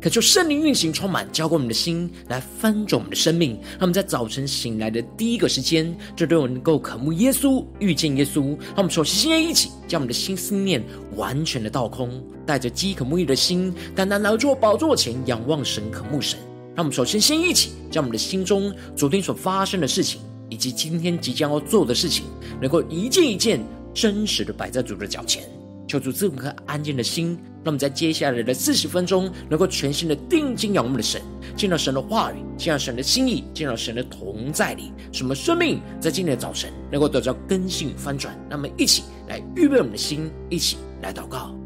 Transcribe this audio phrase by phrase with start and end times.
[0.00, 3.52] 渴求圣灵运行，充满浇灌我们的心，来翻转我们的生命。
[3.72, 8.56] 让我们在早晨醒来的第一个时间，就对我能够渴慕耶稣、遇见耶稣。
[8.68, 10.82] 让我们首先先一起，将我们的心思念
[11.16, 12.10] 完全的倒空，
[12.46, 16.38] 带着饥渴沐浴的心，单单来到宝座前仰望神、渴慕神。
[16.74, 22.24] 让我们首先先一起，将我们的心中昨天所发生的事情，以及今天即将要做的事情，
[22.58, 23.60] 能够一件一件
[23.92, 25.44] 真实的摆在主的脚前。
[25.86, 31.20] 求主赐我们安静的心，那么在接下来的四十分钟，能够全心的定睛仰望我们的神，
[31.56, 38.34] 见到神的话语，见到神的心意，见到神的同在里，什么生命在今天的早晨能够得到更新与翻转。
[38.48, 41.59] 那么一起来预备我们的心，一起来祷告。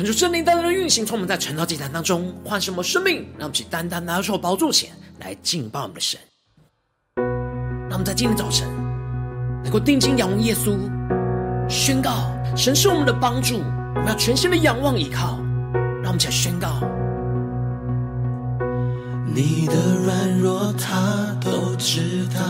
[0.00, 4.88] 恳求圣灵单单的运行，从我们在晨祷祭坛当中唤醒我们生命，让我们去单单拿出宝座前
[5.18, 6.18] 来敬拜我们的神。
[7.16, 8.66] 让我们在今天早晨
[9.62, 10.74] 能够定睛仰望耶稣，
[11.68, 15.38] 宣告神是我们的帮助，我们要全心的仰望依靠。
[16.02, 16.80] 让我们起来宣告：
[19.26, 22.40] 你的软弱他都知道，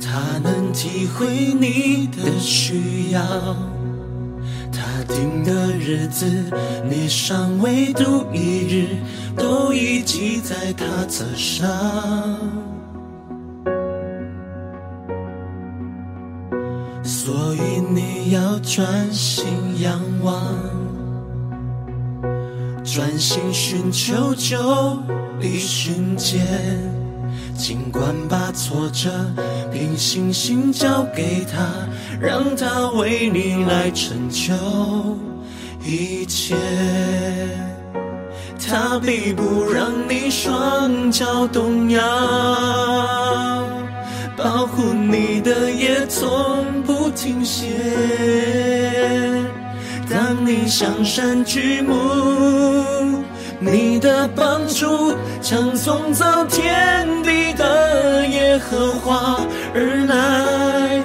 [0.00, 3.22] 他能体会你的需要。
[5.08, 6.26] 定的日子，
[6.88, 8.88] 你尚未度一日，
[9.36, 11.68] 都已记在他册上。
[17.02, 19.46] 所以你要专心
[19.80, 20.34] 仰望，
[22.84, 24.56] 专心寻求，就
[25.40, 26.44] 一瞬间。
[27.56, 29.10] 尽管把挫折
[29.72, 31.66] 凭信心交给他，
[32.20, 34.52] 让他为你来成就
[35.84, 36.56] 一切。
[38.68, 42.02] 他必不让你双脚动摇，
[44.36, 47.66] 保护你的也从不停歇。
[50.10, 51.94] 当你向山举目，
[53.60, 59.40] 你的帮助将从造天地的耶和华
[59.74, 60.95] 而来，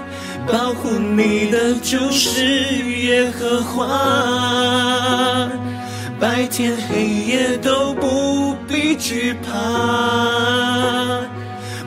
[0.51, 3.87] 保护你的就是耶和华，
[6.19, 9.49] 白天黑夜都不必惧怕，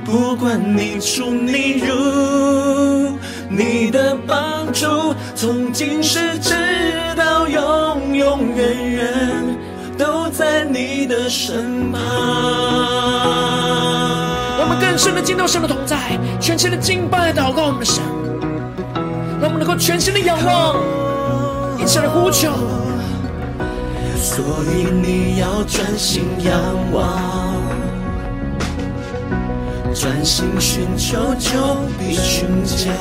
[0.04, 6.54] 不管你出你入，你的帮助从今世直
[7.16, 9.44] 到永永远远。
[9.96, 12.00] 都在你的身旁。
[14.58, 18.02] 我们更深的进到神的同在，全心的敬拜、祷告我们的神。
[19.64, 20.76] 够全心的仰望，
[21.80, 22.50] 一起来呼求。
[24.16, 26.54] 所以你要专心仰
[26.92, 27.60] 望，
[29.94, 31.50] 专心寻求，就
[31.98, 32.92] 必寻见。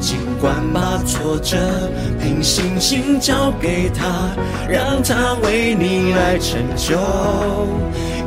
[0.00, 1.56] 尽管把挫折
[2.20, 4.30] 凭信心交给他，
[4.68, 6.96] 让他为你来成就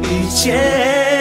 [0.03, 1.18] 一切。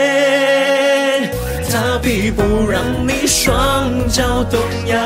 [1.70, 4.96] 他必不让你双脚动摇，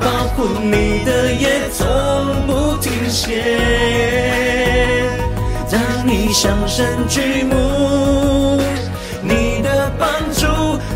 [0.00, 1.86] 保护你的也从
[2.46, 3.58] 不停歇。
[5.70, 8.60] 当你向神举目，
[9.22, 10.46] 你的帮助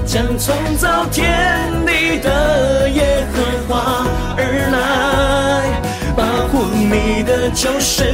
[0.07, 4.07] 将从造天地的耶和华
[4.37, 4.43] 而
[4.73, 5.83] 来，
[6.17, 8.05] 保护你的就是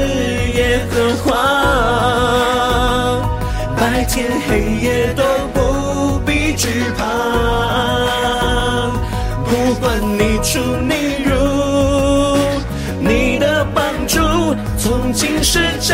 [0.55, 1.29] 耶和华，
[3.93, 7.05] 白天黑夜都不必惧怕。
[9.45, 11.35] 不管你出你入，
[13.01, 14.21] 你的帮助
[14.79, 15.93] 从今世直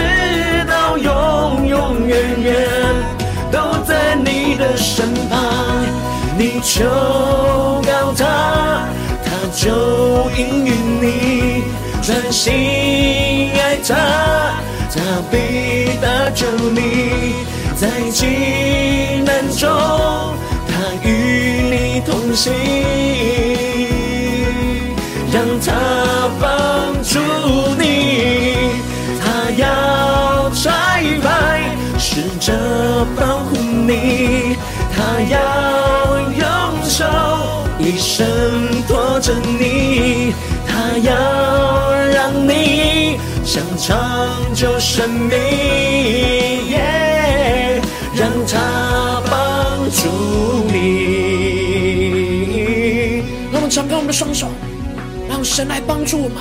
[0.69, 2.69] 到永永远远
[3.51, 5.43] 都在你的身旁。
[6.37, 8.87] 你求告他，
[9.25, 9.71] 他就
[10.37, 11.65] 应允你。
[12.03, 12.53] 专心
[13.55, 13.95] 爱他，
[14.95, 15.01] 他
[15.31, 17.35] 必搭救你，
[17.79, 18.25] 在极
[19.27, 19.69] 难中，
[20.67, 20.73] 他
[21.07, 21.09] 与
[21.71, 22.51] 你同行，
[25.31, 25.73] 让他
[26.41, 27.19] 帮助
[27.79, 27.85] 你，
[29.21, 30.73] 他要差
[31.23, 32.55] 派使者
[33.15, 34.57] 保护你，
[34.97, 35.37] 他要
[36.31, 37.05] 用手
[37.79, 38.27] 一生
[38.89, 40.33] 托着你，
[40.67, 41.13] 他要。
[42.27, 43.87] 让你想长
[44.55, 45.37] 久生命
[54.17, 54.49] 双手，
[55.29, 56.39] 让神来帮助我们，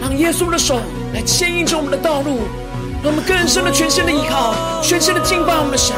[0.00, 0.80] 让耶稣的手
[1.12, 2.48] 来牵引着我们的道路，
[3.02, 5.94] 让我们更深的全心的依靠，全心的敬拜我们的神。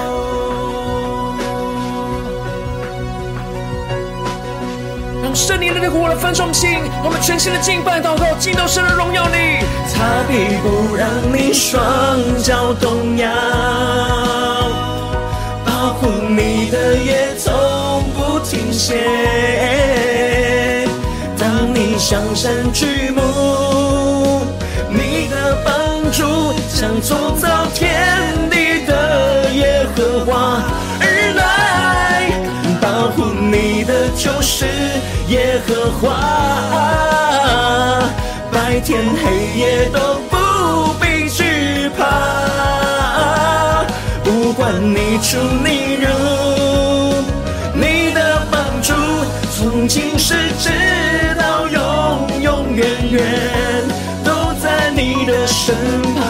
[5.35, 6.69] 圣灵的烈火来焚烧我们心，
[7.05, 9.63] 我们全新的敬拜祷告，进到神的荣耀里。
[9.95, 11.79] 他必不让你双
[12.43, 13.31] 脚动摇，
[15.65, 17.55] 保护你的也从
[18.17, 19.78] 不停歇。
[22.09, 23.21] 江山举目，
[24.89, 30.63] 你的帮助将创造天地的耶和华
[31.03, 31.05] 而
[31.37, 32.33] 来，
[32.81, 34.65] 保护你的就是。
[35.29, 36.17] 耶和华，
[38.51, 39.99] 白天黑夜都
[40.31, 43.85] 不必惧怕。
[44.25, 46.09] 不管你出你入，
[47.75, 48.95] 你的帮助
[49.55, 50.71] 从今世直
[53.11, 53.85] 远
[54.25, 55.75] 都在你的身
[56.15, 56.25] 旁。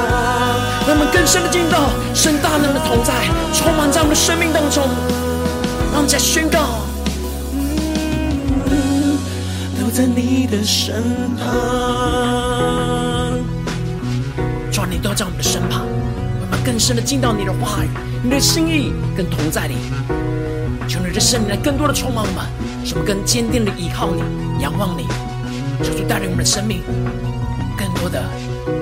[0.86, 3.14] 让我们更深的进到神大能的同在，
[3.52, 4.84] 充满在我们的生命当中。
[5.92, 6.86] 让我们再宣告。
[9.90, 11.02] 在你的身
[11.36, 11.44] 旁，
[14.70, 15.82] 主啊，你都在我们的身旁，
[16.40, 17.88] 我们更深的进到你的话语、
[18.22, 19.74] 你的心意跟同在里。
[20.86, 22.46] 求你的圣灵来更多的充满我们，
[22.84, 24.22] 使我们更坚定的依靠你、
[24.62, 25.08] 仰望你。
[25.84, 26.82] 求主带领我们的生命，
[27.76, 28.20] 更多的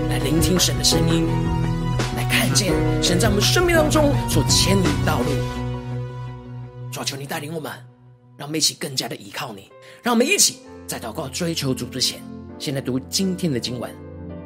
[0.09, 1.27] 来聆听神的声音，
[2.17, 2.73] 来看见
[3.03, 5.27] 神在我们生命当中所牵引的道路。
[6.91, 7.71] 主啊，求你带领我们，
[8.39, 9.71] 让我们一起更加的依靠你，
[10.03, 10.59] 让我们一起。
[10.87, 12.21] 在祷告追求主之前，
[12.59, 13.91] 先来读今天的经文。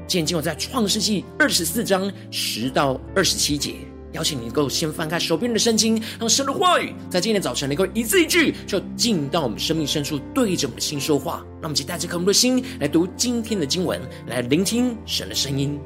[0.09, 3.77] 今天经文在创世纪二十四章十到二十七节。
[4.13, 11.45] 邀请你能够先翻开手边的圣经，让神的话语在今天早晨能够一字一句，就进到我们生命深处，对着我们的心说话。
[11.61, 15.79] 让我们就带着渴慕的心来读今天的经文，来聆听神的声音。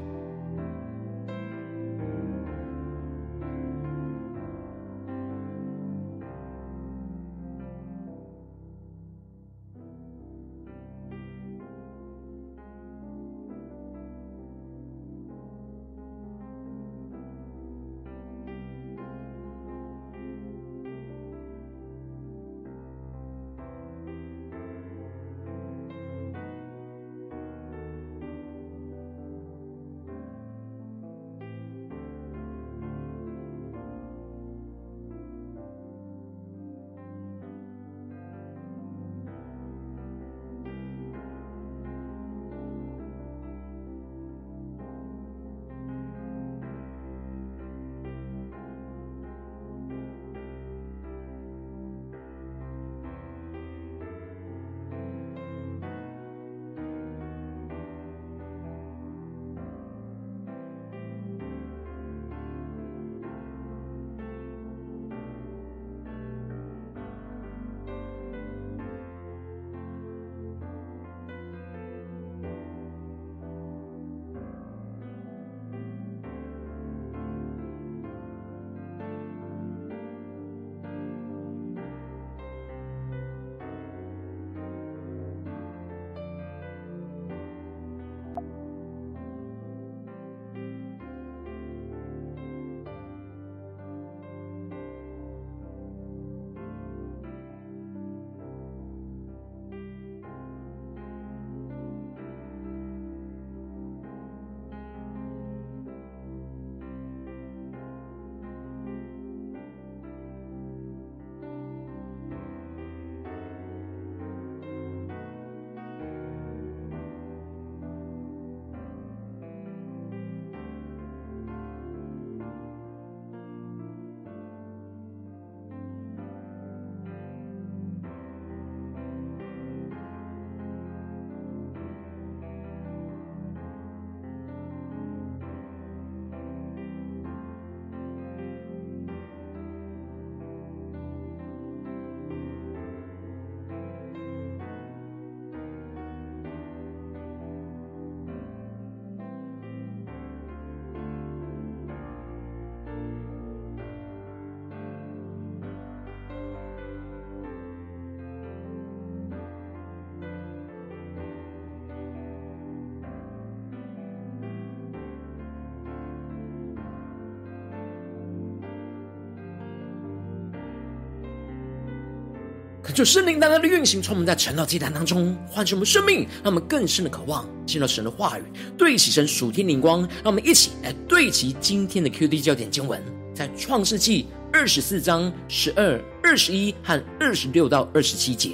[172.95, 178.45] 就圣灵大大的运行，从我们在晨祷祭坛当中唤醒我们生命，让我们更深的渴望见到神的话语，
[178.79, 180.03] 对齐神属天灵光。
[180.03, 183.03] 让我们一起来对齐今天的 QD 焦点经文，
[183.35, 188.53] 在创世纪二十四章十二、二十一和二十六到二十七节。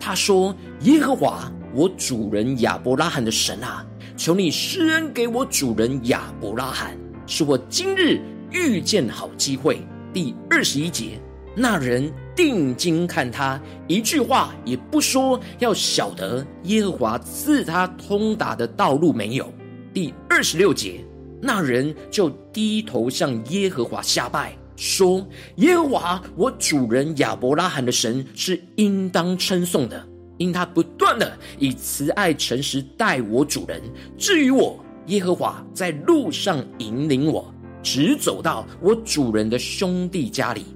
[0.00, 8.20] 他说：“耶和华，我主人亚伯拉罕的神啊，求你施恩给我主人亚伯拉罕，使我今日
[8.50, 9.80] 遇见好机会。”
[10.12, 11.20] 第二十一节，
[11.54, 12.12] 那人。
[12.38, 19.52] 定睛看他，一句话也不说，要晓得耶和华赐他通达的道路没有。
[19.92, 21.04] 第二十六节，
[21.42, 25.26] 那人就低头向耶和华下拜，说
[25.58, 33.82] ：“耶和华，我主人亚伯拉罕的神是应当称颂的，因他不断的以慈爱诚实待我主人。
[34.16, 37.52] 至于我，耶和华在路上引领我，
[37.82, 40.66] 直走到我主人的兄弟家里。”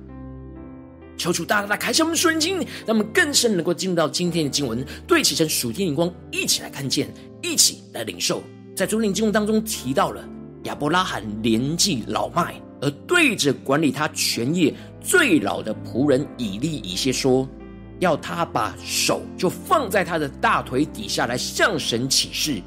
[1.23, 7.07] 求主大大开启我们的属灵经，让我们更深能够进入到今天的经文，对齐成属天眼光，一起来看见，
[7.41, 8.43] 一起来领受。
[8.75, 10.29] 在租赁经文当中提到了
[10.65, 17.49] 亚伯拉罕年纪老迈，而对着管理他全业最老的仆人以利以谢说，
[18.01, 22.61] 要他把手就放在他的大腿底下来向神起誓，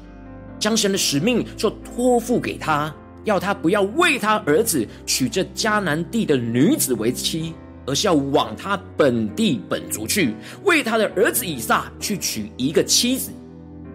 [0.58, 2.90] 将神的使命就托付给他，
[3.24, 7.52] 要他不要为他儿子娶这迦南地的女子为妻。
[7.86, 13.30] 而是要往他本地本族去，为他的儿子以撒去娶一个妻子。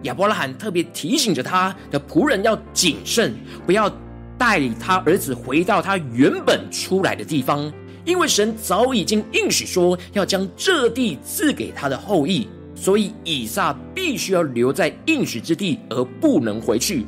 [0.02, 3.34] 亚伯拉罕特别提醒着他的仆人要谨慎，
[3.64, 3.88] 不要
[4.36, 7.72] 带领他儿子回到他原本出来的地方，
[8.04, 17.06] 因为神早已经应许说要将这地赐给他的后裔，所以以撒必须要留在应许之地，而不能回去。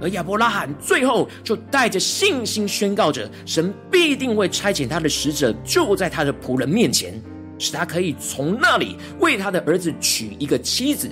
[0.00, 7.20] 而亚伯拉罕最后就带着信心宣告着，神必定会差遣他的使者，就在他的仆人面前，
[7.58, 11.08] 使他可以从那里为他的儿子娶一个妻子。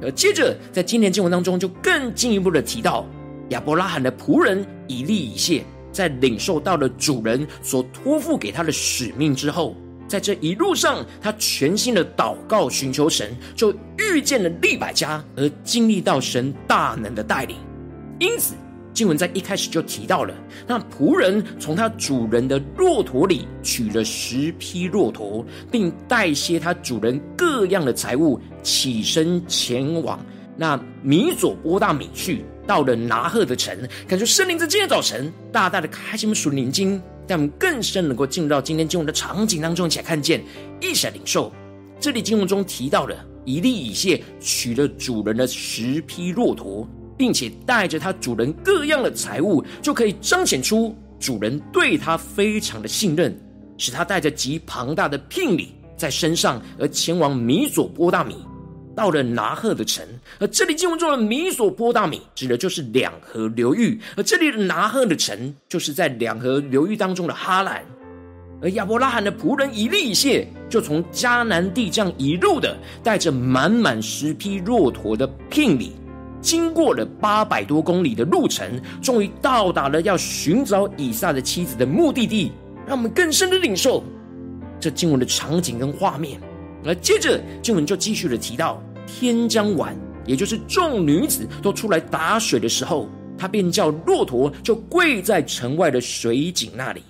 [0.00, 3.06] 而接着在今天经文当中，就更进一步的提到，
[3.48, 9.74] 亚伯拉罕的仆人以利以谢，在领受到了主人所托付给他的使命之后，
[10.06, 17.56] 在这一路上，他全心的祷告寻求神，就遇见了利百加，而经历到神大能的带领。
[18.18, 18.54] 因此，
[18.94, 20.34] 经文在一开始就提到了，
[20.66, 30.18] 那仆人从他主人的骆驼里取了十匹骆驼，并带些他主人各样的财物，起身前往
[30.56, 32.44] 那米佐波大米去。
[32.66, 40.42] 到了拿赫的城，感觉圣灵在今天早晨大大的开启我们属灵经，让我们更深能够进入到今天经文的场景当中，一起来看见，
[40.80, 41.52] 一起来领受。
[42.00, 46.88] 这里经文中提到了以利以谢取了主人的十匹骆驼。
[47.16, 53.34] 并且带着他主人各样的财物，就可以彰显出主人对他非常的信任，
[53.78, 58.36] 使他带着极庞大的聘礼在身上，而前往米索波大米，
[58.94, 60.06] 到了拿赫的城。
[60.38, 67.82] 而这里经文中的米索波大米，指的就是两河流域；而这里的拿赫的城，就是在两河流域当中的哈兰。
[68.62, 75.92] 而亚伯拉罕的仆人以利谢，就从迦南地这样一路的带着满满十匹骆驼的聘礼。
[76.46, 82.52] 经过了八百多公里的路程，终于到达了要寻找以撒的妻子的目的地。
[82.86, 84.04] 让我们更深的领受
[84.78, 86.40] 这经文的场景跟画面。
[86.84, 97.02] 而接着经文就继续的提到，天将晚，也就是众女子都出来打水的时候，他便叫骆驼就跪在城外的水井那里。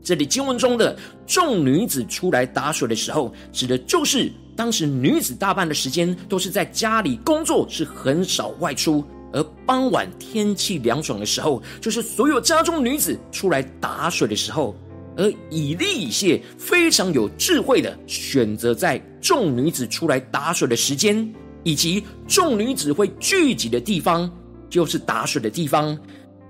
[0.00, 4.30] 这里经文中的众女子出来打水的时候，指的就是。
[4.54, 9.04] 当时女子大半的时间都是在家里工作，是很少外出。
[9.32, 14.76] 而傍晚天气凉爽的时候，就是所有家中女子出来打水的时候。
[15.14, 21.30] 而以利以谢非常有智慧的选择在众女子出来打水的时间，
[21.64, 24.30] 以及众女子会聚集的地方，
[24.70, 25.98] 就是打水的地方，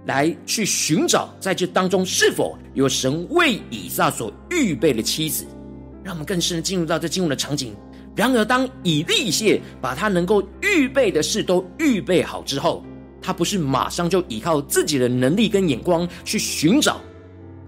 [0.07, 5.45] 来去寻找在这当中是否有神为以撒所预备的妻子。
[6.05, 7.75] 让我们更深的进入到这进入的场景。
[8.15, 12.85] 然而，当以利以谢把他能够预备的事都预备好之后，
[13.23, 17.01] 他不是马上就依靠自己的能力跟眼光去寻找，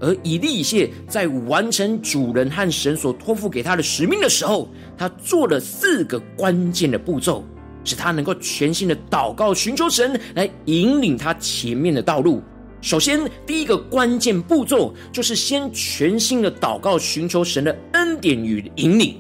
[0.01, 7.43] 而以利以谢在完成主人和神所托付给他的使命的时候，他做了四个关键的步骤，
[7.83, 12.43] 使他能够全心的祷告寻求神来引领他前面的道路。
[12.83, 19.17] 首先，第一个关键步骤就是先全心的祷告寻求神的恩典与引领。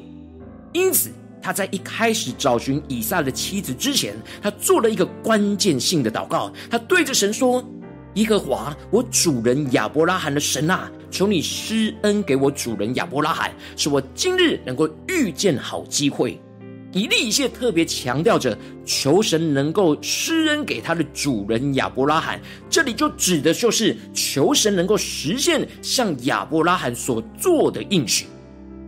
[0.75, 1.09] 因此，
[1.41, 4.13] 他在一开始找寻以撒的妻子之前，
[4.43, 6.53] 他做了一个关键性的祷告。
[6.69, 7.65] 他对着神说
[8.15, 16.37] ：“耶和华，我主人亚伯拉罕的神啊，求你施恩给我主人亚伯拉罕，使我今日能够遇见好机会。”
[16.93, 28.27] 以利以谢特别强调着求神能够施恩给他的主人亚伯拉罕，这里就指的就是求神能够实现向亚伯拉罕所做的应许。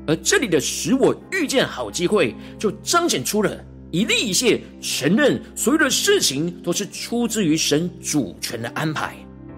[0.06, 3.58] 而这里的使我遇见好机会，就彰显出了
[3.90, 9.16] 以利以谢承认所有的事情都是出自于神主权的安排。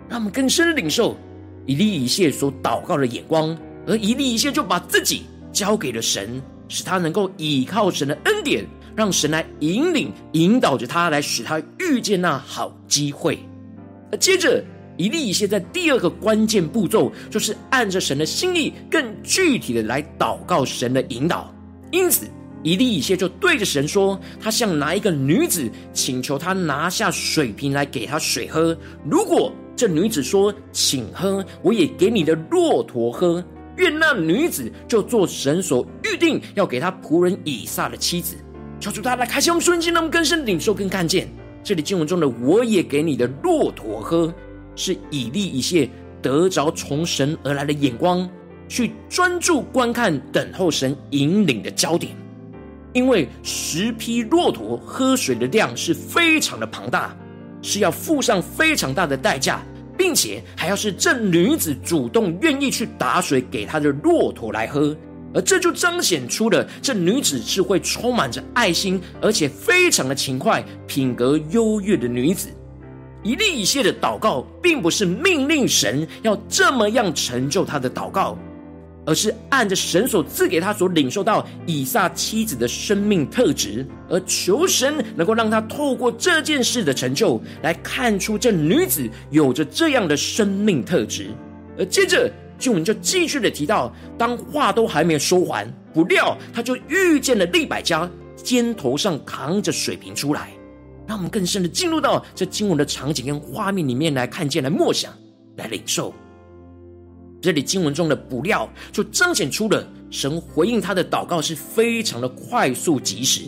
[0.08, 1.16] 让我们更深的领受
[1.66, 6.40] 以利以谢所祷告的眼光，而以利以谢就把自己交给了神。
[6.70, 8.62] 使他能够依靠神的恩典，
[8.94, 13.38] 让神来引领、引导着他，来使他遇见那好机会。
[14.12, 14.62] 而接着，
[14.98, 21.50] 以利以谢在第二个关键步骤，就是按着神的心意，更具体的来祷告神的引导。
[21.90, 22.26] 因此，
[22.62, 28.76] 以利以谢就对着神说：“他像拿一个女子，请求他拿下水瓶来给他水喝。
[29.08, 33.42] 如果这女子说请喝，我也给你的骆驼喝。”
[33.78, 38.34] 愿那女子就做神所预定要给他仆人以撒的妻子。
[38.80, 41.28] 求主他来开启我们瞬间，让我们更深领受、更看见
[41.62, 44.34] 这里经文中的“我也给你的骆驼喝”，
[44.78, 45.90] 是以利以谢
[46.22, 48.26] 得着从神而来的眼光，
[48.68, 52.14] 去专注观看、等候神引领的焦点。
[52.92, 57.14] 因为十匹骆驼喝水的量是非常的庞大，
[57.60, 59.60] 是要付上非常大的代价。
[59.98, 64.96] 并且还要是这女子主动愿意去打水给她的骆驼来喝，
[65.34, 72.48] 而这就彰显出了这女子是会充满着爱心，而且非常的勤快、品格优越的女子。
[73.22, 78.36] 以利以谢的祷告，并不是命令神要这么样成就他的祷告。
[79.06, 91.30] 而是按着神所赐给他所领受到以撒妻子的生命特质，而求神能够让他透过这件事的成就，来看出这女子有着这样的生命特质。
[91.78, 100.50] 而接着经文就继续的提到，当话都还没有说完，不料他就遇见了利百加肩头上扛着水瓶出来，
[101.08, 105.10] 让我们更深的进入到这经文的场景跟画面里面来看见、来默想、
[105.56, 106.12] 来领受。
[107.40, 113.44] 这里经文中的补料，就彰显出了神回应他的祷告是非常的快速及时，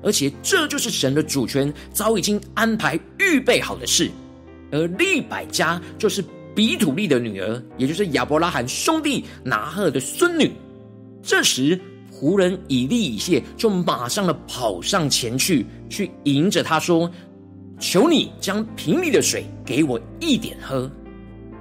[0.00, 4.08] 而且这就是神的主权早已经安排预备好的事。
[4.70, 10.52] 而利百加就是比土利的女儿，也就是亚伯拉罕兄弟拿鹤的孙女。
[11.20, 11.80] 这时
[12.22, 17.10] 仆人以利以谢就马上的跑上前去，去迎着他说
[17.80, 20.88] ：“求你将瓶里的水给我一点喝。”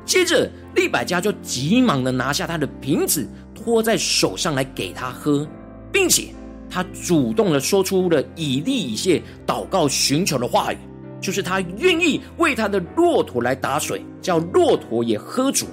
[0.06, 5.48] 接着，利百加就急忙的拿下他的瓶子，托在手上来给他喝，
[5.92, 6.28] 并且
[6.70, 10.78] 他主动的说出了以利以谢祷告寻求的话语，
[11.20, 15.66] 就是他愿意为他的骆驼来打水，叫骆驼也喝足。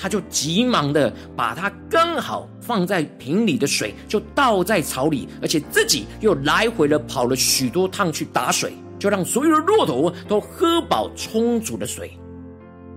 [0.00, 12.12] 他就急忙的把他刚好放在瓶里的水就倒在槽里，而且自己又来回的跑了许多趟去打水，就让所有的骆驼都喝饱充足的水。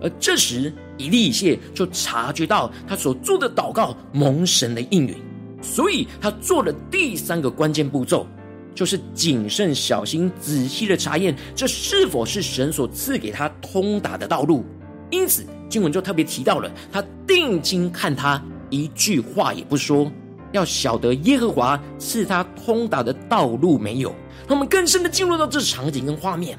[0.00, 5.14] 而这时，以利谢就察觉到他所做的祷告蒙神的应允，
[5.60, 8.26] 所以他做了第三个关键步骤，
[8.74, 14.64] 就是谨慎小心、仔细的查验这是否是神所赐给他通达的道路。
[15.10, 20.08] 因此，经文就特别提到了他定睛看他，一句话也不说，
[20.52, 24.10] 要晓得耶和华赐他通达的道路没有。
[24.46, 26.56] 让我们更深的进入到这场景跟画面，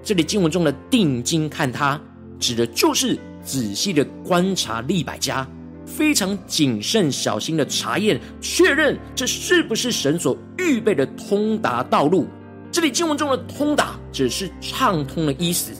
[0.00, 2.00] 这里经文中的定睛看他。
[2.38, 5.44] 指的就是仔细的观察利百家，
[5.84, 12.28] 非常谨慎小心的查验，确认这是不是神所预备的通达道路。
[12.70, 15.72] 这里经文中的通达只是畅通的意思，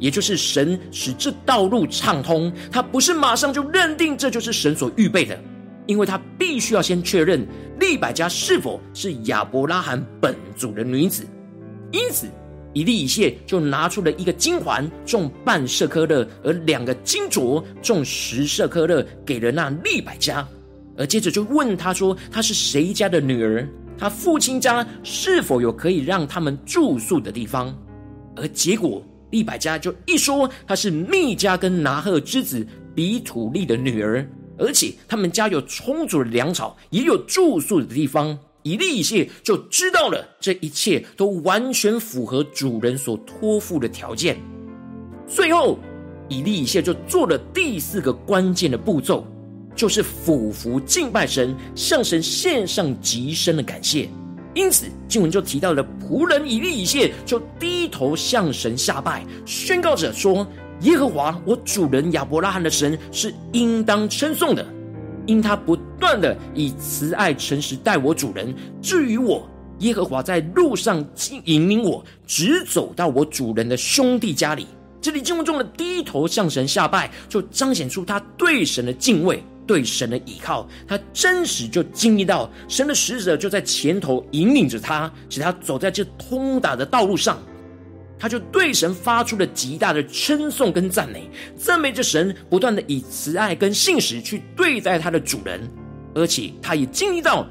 [0.00, 2.52] 也就是神使这道路畅通。
[2.72, 5.38] 他不是马上就认定这就是神所预备的，
[5.86, 7.46] 因为他必须要先确认
[7.78, 11.24] 利百加是否是亚伯拉罕本族的女子，
[11.92, 12.26] 因此。
[12.72, 20.46] 以利以谢就拿出了一个金环，重半舍科勒，而两个金镯重十舍科勒，给了那利百加。
[20.96, 23.68] 而接着就问他说：“他是谁家的女儿？
[23.98, 27.76] 他父亲家是否有可以让他们住宿的地方？”
[28.36, 44.36] 而结果利百加就一说：“他是密家跟拿鹤之子比土利的女儿，而且他们家有充足的粮草，也有住宿的地方。”以利以谢就知道了，这一切都完全符合主人所托付的条件。
[45.26, 45.78] 最后，
[46.28, 49.26] 以利以谢就做了第四个关键的步骤，
[49.74, 54.10] 就是俯伏敬拜神，向神献上极深的感谢。
[54.54, 60.46] 因此，经文就提到了仆人以利以谢就低头向神下拜，宣告着说
[60.82, 64.66] ：“耶和华我主人亚伯拉罕的神是应当称颂的，
[65.26, 68.52] 因他不断的以慈爱诚实待我主人。
[68.82, 71.04] 至于我，耶和华在路上
[71.44, 74.66] 引领我，直走到我主人的兄弟家里。
[75.00, 80.68] 这里经文中的低头向神下拜，就彰显出他对神的敬畏，对神的倚靠。
[80.86, 87.42] 他真实就经历到神的使者就在前头引领着他，使他走在这通达的道路上。
[88.18, 95.60] 他就对神发出了极大的称颂跟赞美，赞美着神，不断的以慈爱跟信实去对待他的主人，
[96.14, 97.48] 而且他也经历到。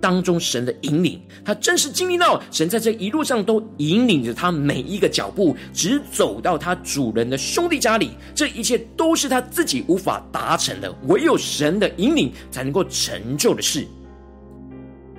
[0.00, 8.10] 当中神的引领，他真实经历到神在这一路上都引领着他每一个脚步，直走到他主人的兄弟家里。
[8.34, 13.86] 这一切都是他自己无法达成的，唯有神的引领才能够成就的事。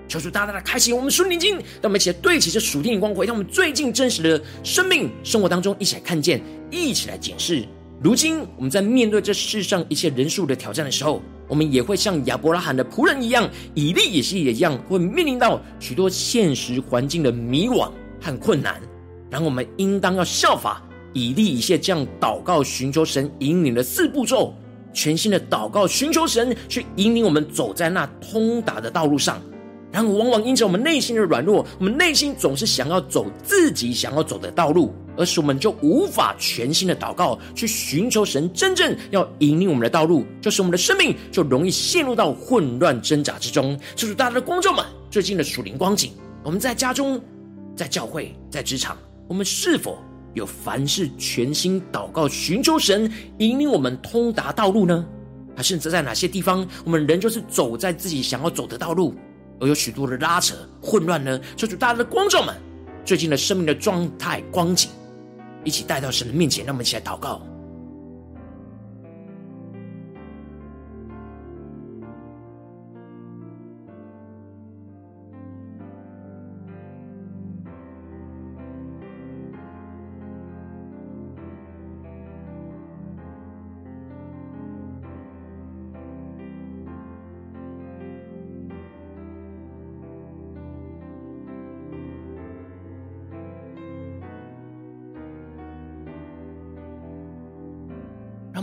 [0.07, 7.65] 求主大大的开启我们属灵经，让我们一起来对齐这属天的光辉，让我们最近真实的生命生活当中一起来看见，一起来检视。
[8.01, 17.89] 如今我们在面对这世上一切人数的挑战的时候，我们也会像亚伯拉罕的仆人一样，以利也是也一样，会面临到许多现实环境的迷惘
[18.21, 18.81] 和困难。
[19.29, 20.81] 然后我们应当要效法
[21.13, 24.53] 以利以谢这样祷告，寻求神引领的四步骤，
[24.93, 29.41] 全新的祷告，寻求神去引领我们走在那通达的道路上。
[29.91, 34.93] 然后往往因着我们内心的软弱，我们内心总是想要走自己想要走的道路。
[35.17, 43.77] 而使我们就无法全心的祷告，去寻求神真正要引领我们的道路，就是我们的生命就容易陷入到混乱挣扎之中。
[43.95, 46.11] 就是大家的观众们最近的属灵光景，
[46.43, 47.19] 我们在家中、
[47.75, 49.97] 在教会、在职场，我们是否
[50.35, 55.05] 有凡事全心祷告，寻求神引领我们通达道路呢？
[55.55, 59.15] 还是则在哪些地方，我们仍旧是走在自己想要走的道路，
[59.59, 61.41] 而有许多的拉扯、混乱呢？
[61.55, 62.55] 就是大家的观众们
[63.03, 64.91] 最近的生命的状态光景。
[65.63, 67.41] 一起带到神的面前，让我们一起来祷告。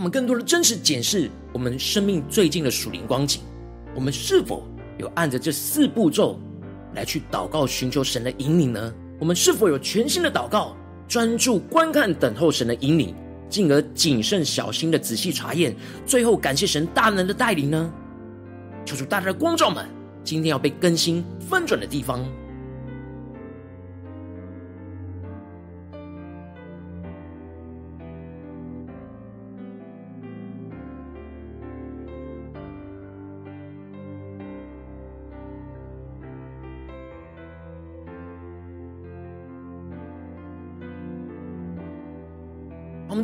[0.05, 3.41] 们更多的真实检视我们生命最近的属灵光景，
[3.95, 4.63] 我们是否
[4.99, 6.39] 有按着这四步骤
[6.93, 8.93] 来去祷告，寻求神的引领呢？
[9.17, 13.15] 我们是否有全新的祷告，专注观看、等候神的引领，
[13.49, 17.91] 进而谨慎小心的仔细查验，最后感谢神大能的带领呢？
[18.85, 19.87] 求主大大的光照们，
[20.23, 22.23] 今天要被更新翻转的地方。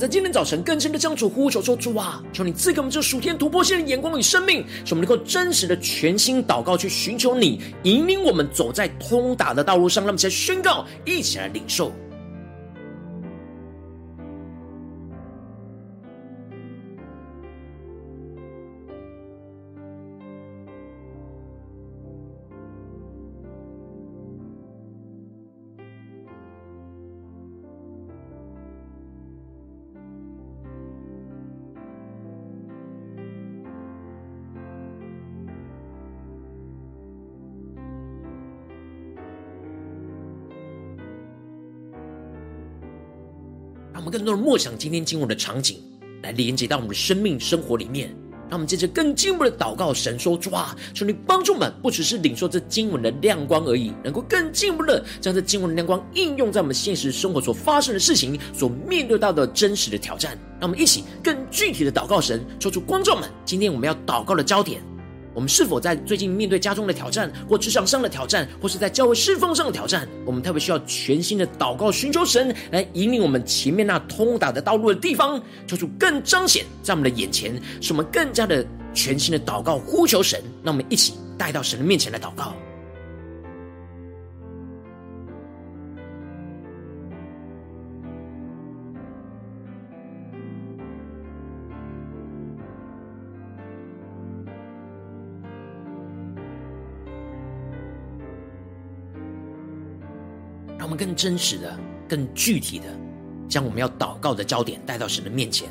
[0.01, 11.91] 在今天早晨更深的向主呼求说：“主啊，求你赐给我们这属天突破性的眼光与生命，使我们能够真实的全心祷告，去寻求你，引领我们走在通达的道路上。”让我们一起来宣告，一起来领受。
[44.31, 45.77] 我们默想今天经文的场景，
[46.23, 48.15] 来连接到我们的生命生活里面。
[48.49, 60.37] 让我们接着更进一步的祷告，神说：“主啊，求你帮助我们，不只是领受这经文的亮光而已，能够更进一步的将这经文的亮光应用在我们现实生活所发生的事情，所面对到的真实的挑战。
[60.59, 64.81] 让我们一起更具体的祷告神，说出观众们今天我们要祷告的焦点。”
[65.33, 82.53] 我们是否在最近面对家中的挑战，或职场上的挑战，或是在教会侍奉上的挑战，我们特别需要全新的祷告，寻求神来引领我们前面那通达的道路的地方，求主更彰显在我们的眼前，使我们更加的全新的祷告，呼求神，让我们一起带到神的面前来祷告。
[101.01, 101.75] 更真实的、
[102.07, 102.85] 更具体的
[103.49, 105.67] 将我们要祷告的焦点带到神的面前，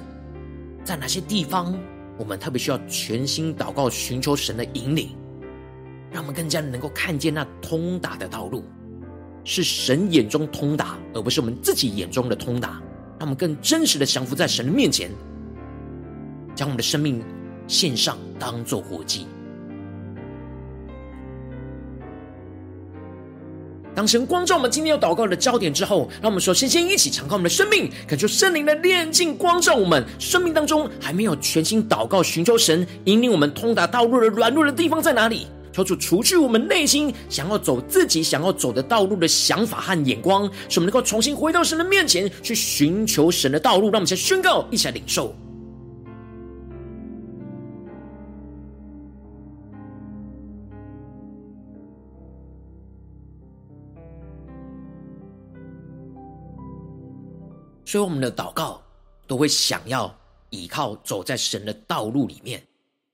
[0.83, 1.73] 在哪些地方
[2.19, 5.11] 我们特别需要全心祷告，寻求神的引领，
[6.11, 8.65] 让我们更加能够看见那通达的道路，
[9.45, 12.83] 是神眼中通达，而不是我们自己眼中的通达。
[13.17, 15.13] 让我们更真实的降服在神的面前，
[16.57, 17.23] 将我们的生命
[17.69, 19.29] 献上，当做活祭。
[23.95, 35.47] 当神光照我们今天要祷告的焦点之后，让我们首先先一起敞开我们的生命，恳求圣灵的炼净光照我们生命当中还没有全心祷告寻求神引领我们通达道路的软弱的地方在哪里？
[35.73, 43.87] 求主除去我们内心想要走自己想要走的道路的想法和眼光，使我们能够重新回到神的面前去寻求神的道路。
[43.87, 45.35] 让我们先宣告，一起来领受。
[57.91, 58.81] 所以，我们的祷告
[59.27, 60.17] 都会想要
[60.51, 62.63] 依靠走在神的道路里面，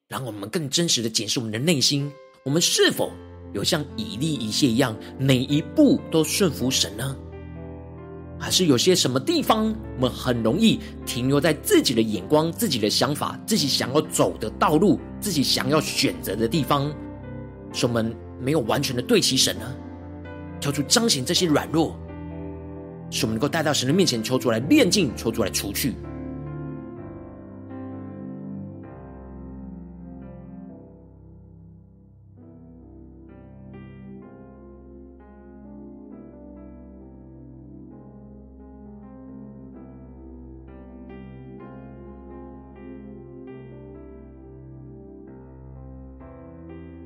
[0.07, 2.13] 让我们更真实的检视我们的内心，
[2.45, 3.11] 我们是否
[3.55, 7.17] 有像以利以谢一样，每一步都顺服神呢？
[8.39, 16.95] 还是有些什么地方，我们很容易停留在自己的眼光、自己的想法、自己想要走的道路、自己想要选择的地方，
[17.73, 19.75] 使我们没有完全的对齐神呢？
[20.61, 21.99] 求主彰显这些软弱。
[23.11, 25.95] 是我们能够带到神的面前，求出来炼净，求出来除去。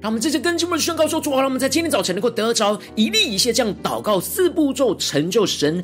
[0.00, 5.82] 让我们这次跟进们宣告说：主啊，让我们在今天早晨能够得着一粒一屑这样祷告四步骤成就神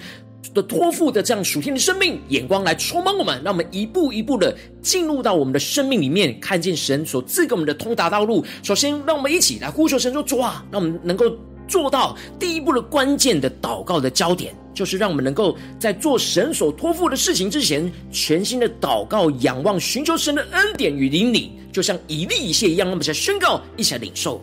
[0.54, 8.44] 的托付的这样属天的生命眼光来充满我们，让我们一步一步的进入到我们的生命里面，看见神所赐给我们的通达道路。
[8.62, 11.24] 首先，让我们一起来呼求神说：主啊，让我们能够。
[11.68, 22.88] 做到第一步的关键的祷告的焦点，就是让我们能够在做神所托付的事情之前，全心的祷告、仰望、寻求神的恩典与引领，就像以利以谢一样。
[22.88, 24.40] 那么，在宣告，一起来领受，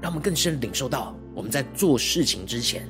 [0.00, 2.88] 让我们更深领受到，我们在做事情之前，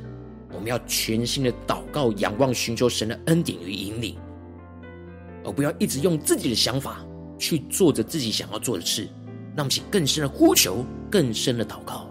[0.53, 4.17] 我们要全心的祷告、仰望、寻求神的恩典与引领。
[5.53, 7.05] 不要一直用自己的想法
[7.39, 9.09] 去做着自己想要做的事，
[9.57, 12.07] 让我们请更深的呼求，更深的祷告。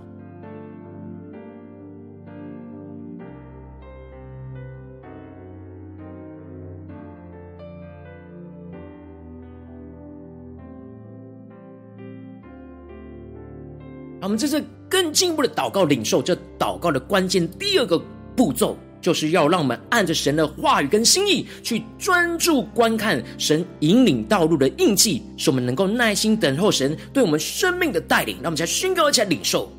[14.19, 17.97] 我们这次更进一步的祷告领受，这祷告的关键第二个
[18.35, 18.75] 步骤。
[19.07, 28.35] 就是要让我们按着神的话语跟心意去专注观看神引领道路的印记，使我们能够耐心等候神对我们生命的带领。
[28.41, 29.71] 让我们再宣告一下领受。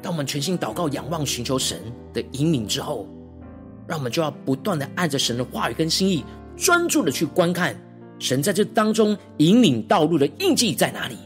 [0.00, 1.82] 当我们全心祷告、仰望、寻求神
[2.14, 3.06] 的引领之后，
[3.86, 6.24] 让我们就要不断的按着神的话语跟心意，
[6.56, 7.76] 专注的去观看
[8.18, 11.18] 神在这当中引领道路的印记在哪里。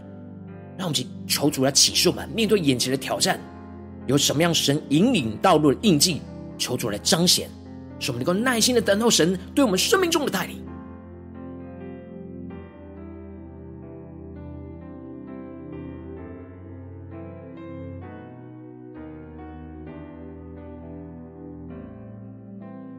[0.77, 3.41] 让我们去求主来启示我们，面对眼前的挑战，
[4.07, 6.21] 有什么样神引领道路的印记，
[6.59, 7.49] 求主来彰显，
[7.99, 10.66] 使我们能够耐心的等候神对我们生命中的带领。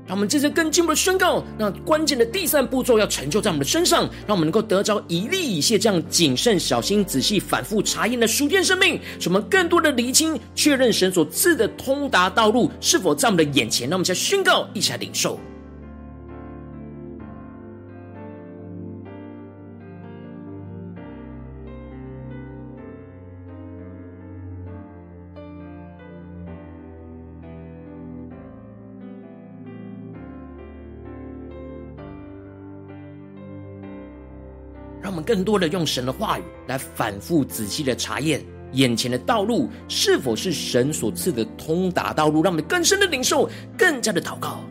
[0.08, 13.89] 让我们接着更进一步的宣告，那关键的第三步骤要成就在我们的身上，让我们能够得着一粒一屑这样谨慎、小心、仔细、反复查验的熟练生命，使我们更多的厘清、确认神所赐的通达道路是否在我们的眼前。
[13.89, 15.38] 让我们再宣告，一起来领受。
[35.27, 44.63] 更多的用神的话语来反复仔细的查验眼前的道路是否是神所赐的通达道路，让我们更深的领受，更加的祷告。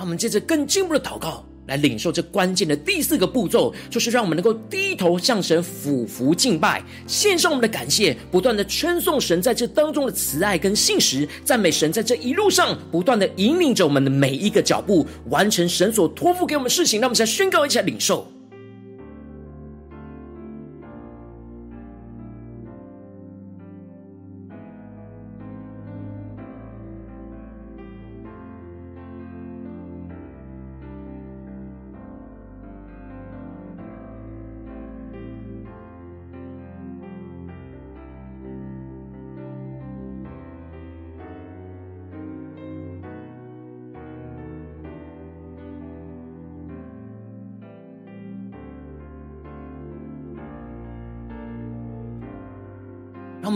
[0.00, 1.44] 让我们接着更进一步的祷告。
[1.66, 16.98] 来领受这关键的第四个步骤，就是让我们能够低头向神俯伏敬拜，献上我们的感谢，不断的称颂神在这当中的慈爱跟信实，赞美神在这一路上不断的引领着我们的每一个脚步，完成神所托付给我们的事情。
[16.98, 18.26] 让我们现在宣告一下领受。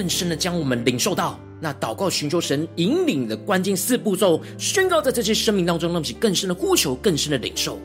[0.00, 7.78] 更深的将我们领受到那祷告寻求神引领的关键四步骤，宣告在这些生命当中，让其更深的呼求，更深的领受。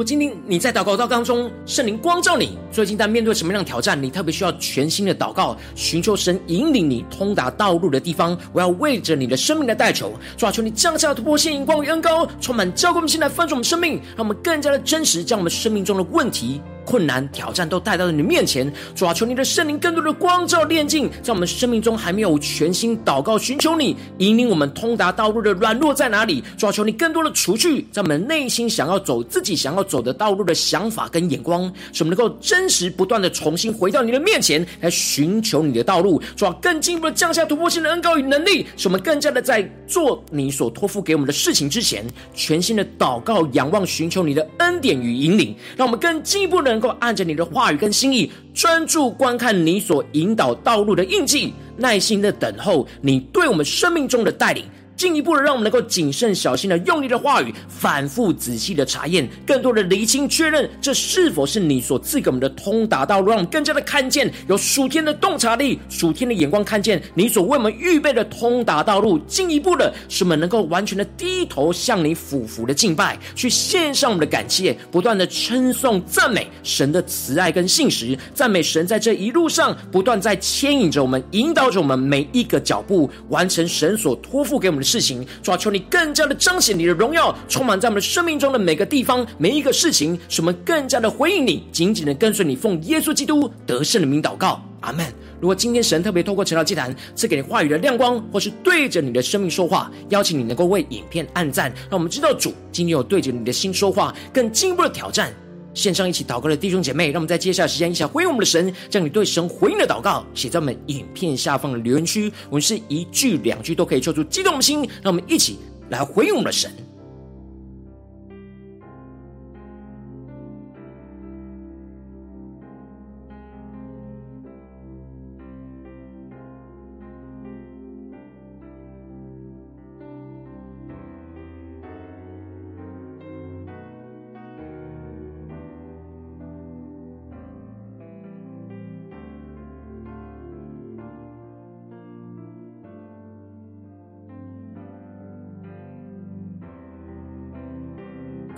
[0.00, 4.02] 果今天你在祷告道当中，圣灵光照你，最近在面对什么样的挑战？
[4.02, 8.34] 你特别需要全新的祷告，寻求神引领你通达道路的地方。
[8.54, 16.62] 我要为着你的生命来代求，主啊，求你降下突破性、光与恩膏，充满教灌我们心来翻转我们生命，让我们更加的真实，将我们生命中的问题。
[16.84, 26.42] 困难挑战都带到了你面前，主啊，求你的圣灵更多的光照炼净，在我们生命中还没有全心祷告寻求你，引领我们通达道路的软弱在哪里？
[26.56, 36.20] 主啊，求你更多的除去在我们内心想要走自己想要走的道路的想法跟眼光，使我们能够真实不断的重新回到你的面前来寻求你的道路。
[36.34, 42.04] 主啊，更进一步的降下突破性的恩膏与能力，使我们更加的在做你所托付给我们的事情之前，
[42.34, 46.69] 全心的祷告、仰望、寻求你的恩典与引领，让我们更进一步的。
[46.70, 54.64] 能够按着你的话语跟心意，专注观看你所引导道路的印记，耐心的等候你对我们生命中的带领。
[55.00, 69.18] 进一步的，让我们能够谨慎小心的用你的话语反复仔细的查验，更多的厘清确认，这是否是你所赐给我们的通达道路，让我们更加的看见有属天的洞察力、属天的眼光，看见你所为我们预备的通达道路。
[69.20, 95.06] 进一步的，使我们能够完全的低头向你俯伏的敬拜，去献上我们的感谢，不断的称颂赞美神的慈爱跟信实，赞美神在这一路上不断在牵引着我们，引导着我们每一个脚步，完成神所托付给我们的事情，主啊，求你更加的彰显你的荣耀，充满在我们生命中的每个地方、每一个事情，使我们更加的回应你，紧紧的跟随你，奉耶稣基督得胜的名祷告，阿门。
[95.40, 105.32] 如果今天神特别透过晨祷祭坛赐给你话语的亮光，或是对着你的生命说话，邀请你能够为影片按赞，让我们知道主今天有对着你的心说话，更进一步的挑战。
[105.72, 112.32] 线上一起祷告的弟兄姐妹，让我们在接下来时间一起回应我们的神，将你对神回应的祷告写在我们影片下方的留言区。
[112.48, 115.58] 我们是一句两句都可以抽出激动的心，让我们一起
[115.90, 116.70] 来回应我们的神。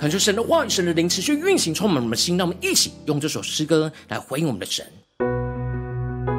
[0.02, 2.36] 恳求神的话语，神的灵持续运行，充满我们的心。
[2.36, 4.84] 让我们一起用这首诗歌来回应我们的神。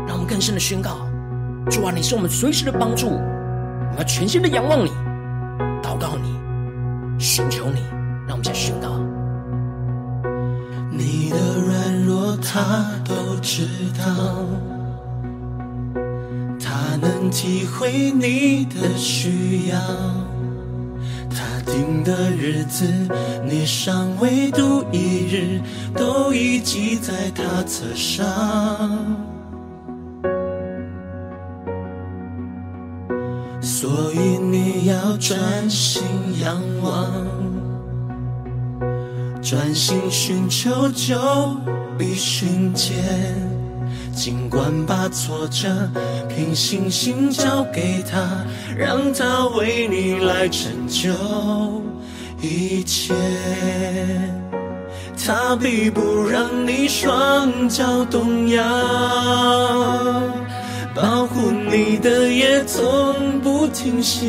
[0.05, 1.07] 让我们更深的宣告：
[1.72, 4.89] 主啊，你是我们随时的帮助，我们要全心的仰望你，
[5.82, 6.38] 祷告你，
[7.18, 7.80] 寻求你。
[8.28, 8.99] 让我们再宣告：
[10.91, 13.66] 你的软弱他都知
[13.97, 14.45] 道，
[16.59, 19.78] 他能体会你的需要。
[21.34, 22.86] 他定的日子，
[23.43, 25.61] 你尚未度一日，
[25.95, 28.25] 都已记在他册上。
[33.61, 36.03] 所以你要专心
[36.41, 37.09] 仰望，
[39.41, 41.15] 专心寻求，就
[41.97, 43.53] 必寻见。
[44.16, 45.68] 尽管把挫折
[46.30, 48.45] 凭信心交给他，
[48.78, 51.11] 让他为你来成就
[52.39, 53.14] 一切。
[55.26, 58.64] 他必不让你双脚动摇，
[60.93, 64.28] 保护你的也从不停歇。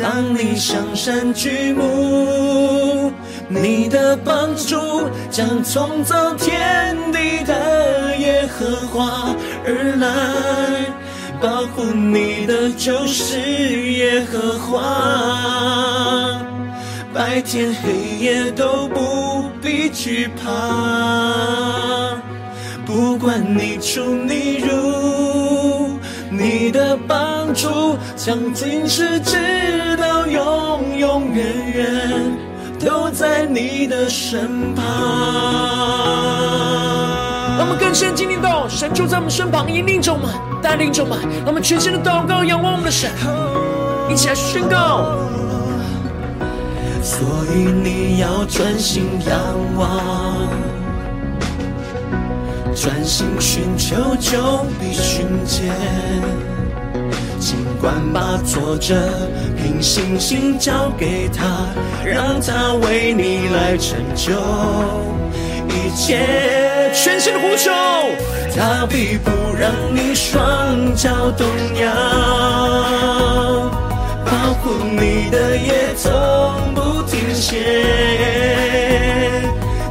[0.00, 3.12] 当你向山举目。
[3.48, 9.34] 你的帮助将从造天地的耶和华
[9.64, 10.06] 而来，
[11.40, 13.38] 保护你的就是
[13.92, 14.80] 耶和华，
[17.12, 20.50] 白天黑夜都不必惧怕，
[22.86, 25.98] 不管你出你入，
[26.30, 32.53] 你的帮助将今世直到永永远远。
[32.78, 34.84] 都在你的身旁。
[37.56, 40.28] 让我们更深经历到神就在我们身旁，引领着我们，
[40.62, 41.18] 带领着我们。
[41.38, 43.10] 让我们全心的祷告，仰望我们的神，
[44.10, 45.18] 一起来宣告。
[47.02, 47.20] 所
[47.54, 49.38] 以你要专心仰
[49.76, 50.48] 望，
[52.74, 56.53] 专心寻求，就必寻见。
[57.44, 58.94] 尽管把挫折
[59.58, 61.44] 凭信心交给他，
[62.02, 64.32] 让他为你来成就
[65.68, 66.90] 一切。
[66.94, 67.70] 全心的呼求，
[68.56, 69.30] 他必不
[69.60, 71.46] 让你双脚动
[71.78, 71.92] 摇，
[74.24, 76.10] 保护你的也从
[76.74, 77.84] 不停歇。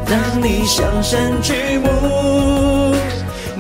[0.08, 2.96] 当你向山举目，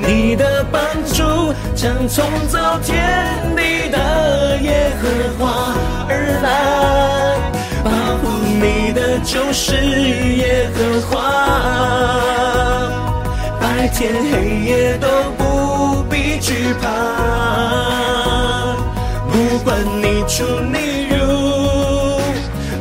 [0.05, 3.01] 你的帮助将从造天
[3.55, 5.07] 地的耶和
[5.39, 5.73] 华
[6.09, 6.11] 而
[6.43, 7.39] 来，
[7.83, 8.27] 保护
[8.61, 9.75] 你的就是
[10.35, 11.11] 耶和华，
[13.59, 16.87] 白天黑夜都不必惧怕，
[19.31, 22.19] 不管你出你入，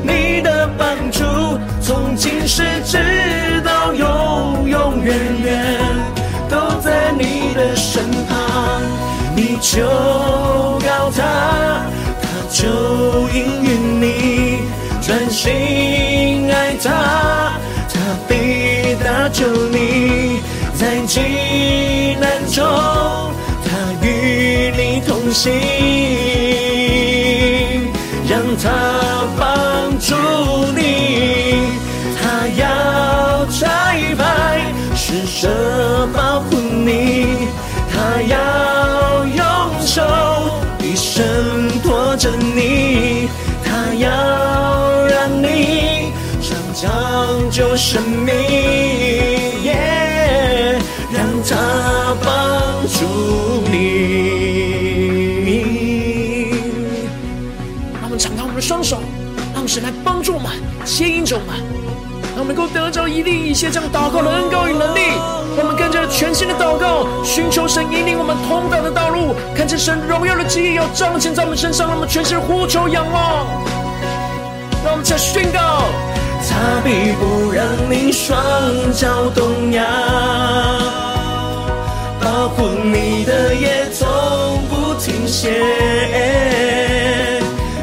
[0.03, 1.23] 你的帮助
[1.81, 5.53] 从今世直到永永远远。
[7.19, 8.83] 你的身旁，
[9.35, 9.81] 你就
[10.81, 11.21] 告他，
[12.21, 12.67] 他就
[13.35, 14.05] 应允你，
[15.01, 16.91] 专心爱他，
[17.89, 17.95] 他
[18.29, 20.41] 必搭救你，
[20.75, 21.21] 在急
[22.21, 22.65] 难中，
[23.65, 23.71] 他
[24.07, 25.53] 与你同行，
[28.29, 28.71] 让他
[29.39, 30.15] 帮助
[30.75, 30.81] 你，
[32.21, 33.61] 他要差
[34.17, 34.21] 派
[34.95, 35.49] 使者
[42.39, 43.29] 你，
[43.65, 48.35] 他要让你尝讲究生命
[49.65, 50.81] ，yeah,
[51.13, 53.75] 让他帮助你。
[58.01, 59.01] 让我们敞开我们的双手，
[59.55, 60.51] 让神来帮助我们，
[60.85, 61.82] 牵引着我们。
[62.43, 64.99] 我们能够得着一粒一些这样祷告的恩膏与能力，
[65.57, 73.47] 我们跟着全新的祷告，寻求神引领我们通达的道路，看见神荣耀的旨意要彰显在我们身上，让我们全心的呼求仰望。
[74.83, 75.87] 让我们再宣告：
[76.51, 78.37] 他必不让你双
[78.93, 79.85] 脚动摇，
[82.21, 85.63] 保护你的也从不停歇。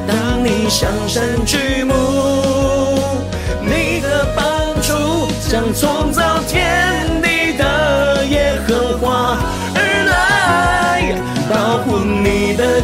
[0.05, 2.08] 当你向山举目。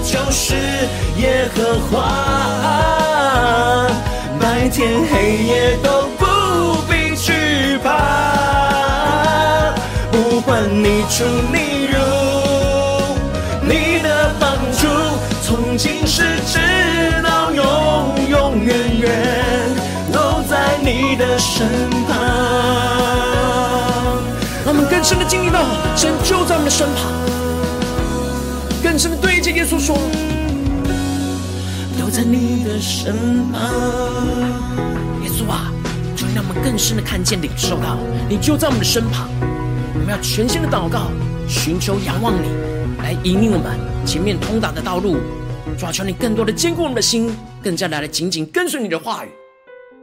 [0.06, 0.56] 就是
[1.18, 2.06] 耶和华，
[4.40, 6.26] 白天黑夜都不
[6.88, 7.34] 必惧
[7.84, 9.74] 怕，
[10.12, 11.98] 不管你出你入，
[13.64, 14.88] 你的帮助
[15.44, 16.60] 从今世直
[17.24, 17.64] 到永
[18.30, 19.10] 永远远
[20.14, 21.68] 都在你的身
[22.08, 22.16] 旁。
[24.64, 25.60] 让我们更深的经历到
[25.96, 27.12] 神就在我们的身旁，
[29.86, 29.96] 说
[32.00, 33.14] ：“都在你的身
[33.52, 33.62] 旁。”
[35.22, 35.72] 耶稣啊，
[36.16, 39.30] 就让我们更深的看见、领受到你就在我们的身旁。
[39.94, 41.12] 我们要全心的祷告，
[41.48, 42.48] 寻求、仰望你，
[43.04, 43.78] 来引领我们
[44.08, 45.18] 前面通达的道路。
[45.78, 47.32] 主啊，求你更多的坚固我们的心，
[47.62, 49.30] 更加来的紧紧跟随你的话语，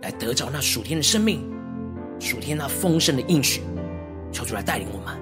[0.03, 1.43] 来得着那属天的生命，
[2.21, 3.63] 属天那丰盛的应许。
[4.31, 5.22] 求主来带领我们。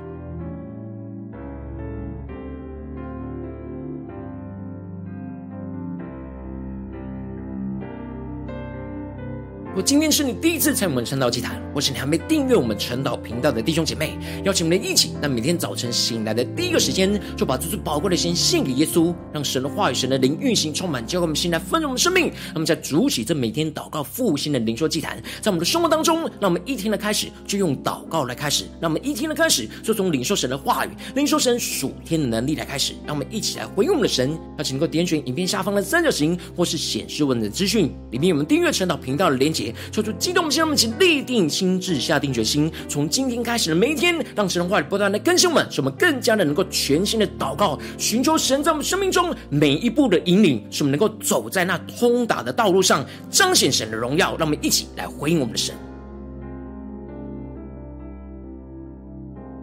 [9.71, 22.33] 如果今天是你第一次参与我们晨祷祭坛，或是你还没订阅我们晨祷频道的弟兄姐妹，邀请我们一起，那每天早晨醒来的第一个时间，就把这最宝贵的心献给耶稣，让神的话语、神的灵运行充满，教会我们心来丰盛我们生命。
[22.53, 34.37] 那么在主起这每天祷告复兴的灵说祭坛，在我们的生活当中，让我们一天的开始就用祷告来开始，让我们一天的开始就从领受神的话语、领受神属天的能力来开始，让我们一起来回应我们的神。
[34.59, 39.75] 邀请能够点选影片下方的三角形，或是显示文的资讯里面有我们订阅晨祷频道的连接结。
[39.93, 54.37] 求主激动我们，让我们一起立定心志，下定决心，从今天开始的每一天，让神的话语不断的更新我们，使我们更加的能够全新的祷告，寻求神在我们生命中每一步的引领，使我们能够走在那通达的道路上，彰显神的荣耀。
[54.39, 55.75] 让我们一起来回应我们的神。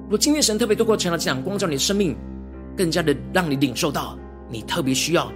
[0.03, 2.15] 如果今天神特别透过晨祷这样光照你的生命，
[2.77, 4.17] 更加的让你领受到，
[4.49, 5.31] 你特别需要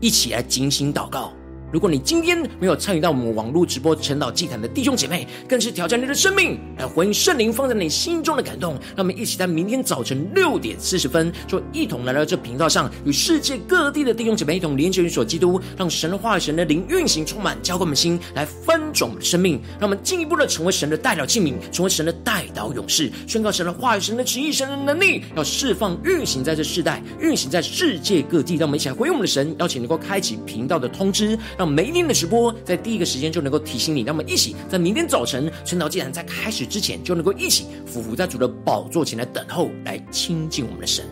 [0.00, 1.32] 一起来警醒祷告。
[1.72, 8.72] 如果你今天没有参与到我们网络直播晨祷祭坛的弟兄姐妹，更是挑战你的生命，来回应圣灵放在你心中的感动。
[8.96, 19.60] 让我们一起在明天早晨六点四十分，就一同来到这频道上，与世界各地的弟兄姐妹一同连接、与所基督，让神的话语、神的灵运行充满，浇灌我们心，来翻转我们的生命。
[19.78, 28.56] 让我们进一步的成为神的代表器皿，成为神的代祷勇士，宣告神的话语、神的旨意、神的能力，要释放运行在这世代，运行在世界各地。
[28.56, 31.38] 让我们一起来回应我们的神，邀请能够开启频道的通知。
[31.60, 41.04] 让每一天的直播在第一个时间就能够提醒你，让我们一起在明天早晨晨祷祭坛在开始之前，就能够一起俯伏在主的宝座前来等候，来亲近我们的神。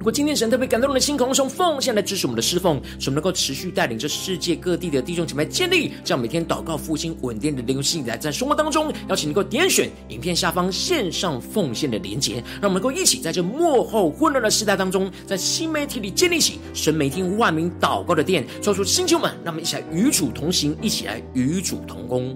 [0.00, 22.34] 如果今天神特别感动的心，同时奉献来支持我们的侍奉，使我们能够持续带领着世界各地的弟兄姐妹建立这样每天祷告复兴稳定的灵性，在在生活当中，邀请能够点选影片下方线上奉献的连结，让我们能够一起在这幕后混乱的时代当中，在新媒体里建立起神每天万名祷告的殿，做出星球们，让我们一起来与主同行，一起来与主同工。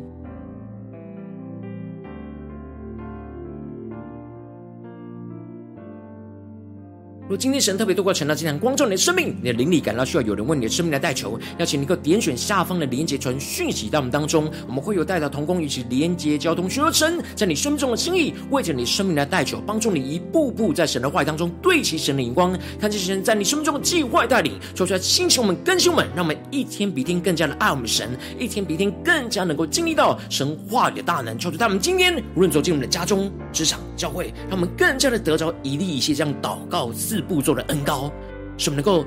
[7.26, 38.12] 若今天神特别透过晨祷祭坛光照你的生命，你的灵里感到需要有人为你的生命来代求，邀请你能够点选下方的连结传讯息到我们当中，我们会有带到同工，一起连结交通，寻求神在你生命中的心意，为着你生命来代求，帮助你一步步在神的话语当中对齐神的眼光，看见神在你生命中的计划带领，说出来兴起我们更新们，让我们一天比一天更加的爱我们神，一天比一天更加能够经历到神话语的大能，求主他们今天无论走进我们的家中、职场、教会，让我们更加的得着一粒一些这样祷告四步骤的恩膏，
[38.58, 39.04] 使我们能够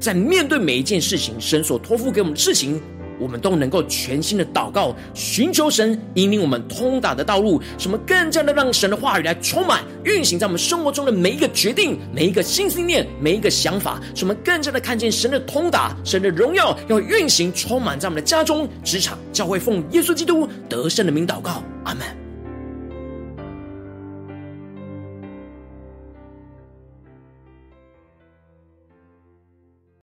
[0.00, 2.82] 在面对每一件事情，神所托付给我们的事情，
[3.20, 22.25] 我们都能够全心的祷告，寻求神引领我们通达的道路，使我们更加的让神的话语来充满运行在我们生活中的每一个决定、每一个心信念、每一个想法，使我们更加的看见神的通达、神的荣耀要运行充满在我们的家中、职场、教会，奉耶稣基督得胜的名祷告，阿门。